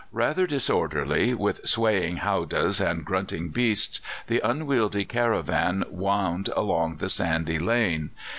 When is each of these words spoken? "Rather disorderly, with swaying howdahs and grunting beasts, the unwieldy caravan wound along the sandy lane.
"Rather 0.11 0.47
disorderly, 0.47 1.31
with 1.35 1.61
swaying 1.63 2.17
howdahs 2.21 2.81
and 2.81 3.05
grunting 3.05 3.49
beasts, 3.49 4.01
the 4.25 4.39
unwieldy 4.43 5.05
caravan 5.05 5.83
wound 5.91 6.49
along 6.55 6.95
the 6.95 7.07
sandy 7.07 7.59
lane. 7.59 8.09